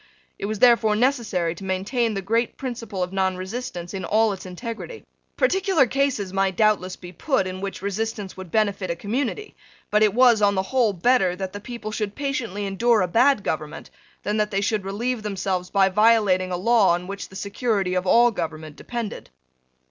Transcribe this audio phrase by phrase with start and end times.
[0.39, 5.03] It was therefore necessary to maintain the great principle of nonresistance in all its integrity.
[5.37, 9.55] Particular cases might doubtless be put in which resistance would benefit a community:
[9.91, 13.43] but it was, on the whole, better that the people should patiently endure a bad
[13.43, 13.91] government
[14.23, 18.07] than that they should relieve themselves by violating a law on which the security of
[18.07, 19.29] all government depended.